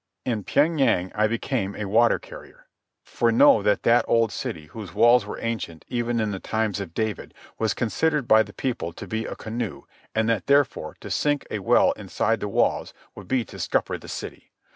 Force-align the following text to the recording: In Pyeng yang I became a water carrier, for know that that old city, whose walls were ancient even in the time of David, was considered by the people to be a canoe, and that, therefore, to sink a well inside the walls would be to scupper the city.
In 0.25 0.43
Pyeng 0.43 0.79
yang 0.79 1.11
I 1.13 1.27
became 1.27 1.75
a 1.75 1.85
water 1.85 2.17
carrier, 2.17 2.65
for 3.03 3.31
know 3.31 3.61
that 3.61 3.83
that 3.83 4.03
old 4.07 4.31
city, 4.31 4.65
whose 4.65 4.95
walls 4.95 5.27
were 5.27 5.37
ancient 5.39 5.85
even 5.89 6.19
in 6.19 6.31
the 6.31 6.39
time 6.39 6.71
of 6.79 6.95
David, 6.95 7.35
was 7.59 7.75
considered 7.75 8.27
by 8.27 8.41
the 8.41 8.51
people 8.51 8.93
to 8.93 9.05
be 9.05 9.25
a 9.25 9.35
canoe, 9.35 9.83
and 10.15 10.27
that, 10.27 10.47
therefore, 10.47 10.97
to 11.01 11.11
sink 11.11 11.45
a 11.51 11.59
well 11.59 11.91
inside 11.91 12.39
the 12.39 12.47
walls 12.49 12.95
would 13.13 13.27
be 13.27 13.45
to 13.45 13.59
scupper 13.59 13.99
the 13.99 14.07
city. 14.09 14.51